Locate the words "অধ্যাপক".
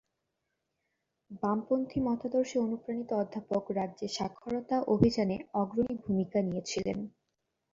3.21-3.63